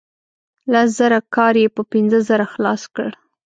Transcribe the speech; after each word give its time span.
لس 0.71 0.89
زره 0.99 1.19
کار 1.35 1.53
یې 1.61 1.67
په 1.75 1.81
پنځه 1.91 2.19
زره 2.29 2.45
خلاص 2.53 2.81
کړ. 2.95 3.09